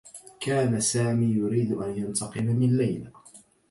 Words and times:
كان 0.39 0.79
سامي 0.79 1.25
يريد 1.25 1.71
أن 1.71 1.97
ينتقم 1.97 2.43
من 2.45 2.77
ليلى. 2.77 3.11